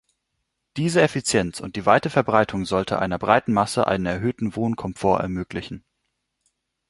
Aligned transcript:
Diese 0.77 0.99
Effizienz 1.03 1.59
und 1.59 1.75
die 1.75 1.85
weite 1.85 2.09
Verbreitung 2.09 2.65
sollten 2.65 2.95
einer 2.95 3.19
breiten 3.19 3.53
Masse 3.53 3.85
einen 3.85 4.07
erhöhten 4.07 4.55
Wohnkomfort 4.55 5.19
ermöglichen. 5.21 5.83